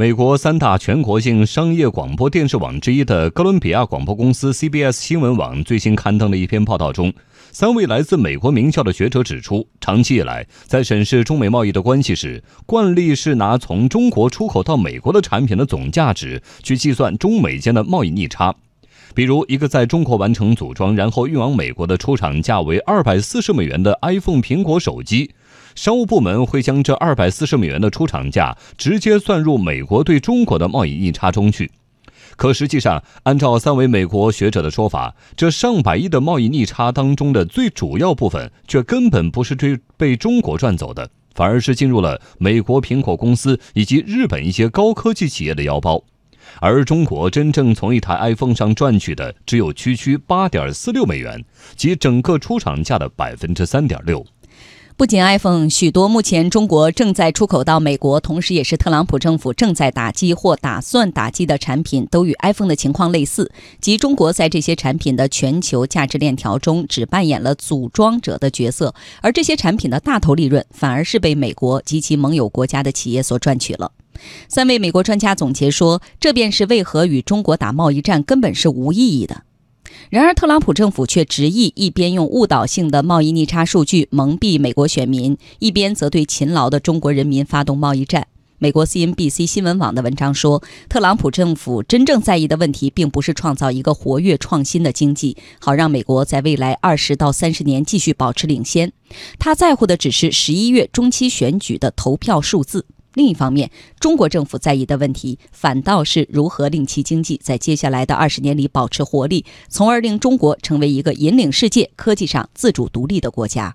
[0.00, 7.12] 美国三大全国性商业广播电视网之一的哥伦比亚广播公司 （CBS） 新闻网最新刊登的一篇报道中，
[7.52, 18.54] 三位来自美国名校的学者指出，长期以来，在审视中美贸易的关系时，惯例是拿从中国出口到美国的产品的总价值去计算中美间的贸易逆差。
[19.14, 25.30] 比如，一个在中国完成组装然后运往美国的出厂价为二百四十美元的 iPhone 苹果手机。
[25.74, 31.70] 商务部门会将这二百四十美元的出厂价直接算入美国对中国的贸易逆差中去，
[32.36, 46.02] 可实际上，按照三位美国学者的说法，这上百亿的贸易逆差当中的最主要部分却根本不是被被中国赚走的，反而是进入了美国苹果公司以及日本一些高科技企业的腰包，
[46.60, 51.44] 而中国真正从一台 iPhone 上赚取的只有区区八点四六美元，
[51.76, 54.24] 即整个出厂价的百分之三点六。
[55.00, 63.50] 不仅 iPhone，许多目前中国正在出口到美国，同时也是特朗普政府正在打击或打算打击的产品，都与 iPhone 的情况类似，
[63.80, 73.92] 即中国在这些产品的全球价值链条中只扮演了组装者的角色，而这些产品的大头利润反而是被美国及其盟友国家的企业所赚取了。
[74.48, 79.44] 三位美国专家总结说，这便是为何与中国打贸易战根本是无意义的。
[80.08, 88.26] 然而，特朗普政府却执意一边用误导性的贸易逆差数据蒙蔽美国选民，一边则对勤劳的中国人民发动贸易战。
[88.58, 98.92] 美国 CNBC 新闻网的文章说，特朗普政府真正在意的问题，并不是创造一个活跃创新的经济，好让美国在未来二十到三十年继续保持领先。
[99.38, 102.84] 他在乎的只是十一月中期选举的投票数字。
[103.14, 113.74] 另一方面，中国政府在意的问题反倒是如何令其经济在接下来的二十年里保持活力，从而令中国成为一个引领世界、科技上自主独立的国家。